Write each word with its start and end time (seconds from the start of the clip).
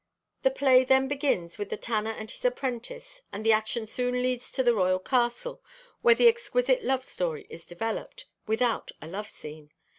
The 0.41 0.49
play 0.49 0.83
then 0.83 1.07
begins 1.07 1.59
with 1.59 1.69
the 1.69 1.77
tanner 1.77 2.09
and 2.13 2.31
his 2.31 2.43
apprentice, 2.43 3.21
and 3.31 3.45
the 3.45 3.51
action 3.51 3.85
soon 3.85 4.19
leads 4.23 4.51
to 4.53 4.63
the 4.63 4.73
royal 4.73 4.97
castle, 4.97 5.63
where 6.01 6.15
the 6.15 6.27
exquisite 6.27 6.83
love 6.83 7.03
story 7.05 7.45
is 7.51 7.67
developed, 7.67 8.25
without 8.47 8.91
a 8.99 9.05
love 9.05 9.29
scene. 9.29 9.69